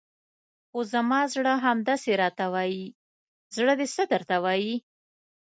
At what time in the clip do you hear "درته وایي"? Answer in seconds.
4.11-4.75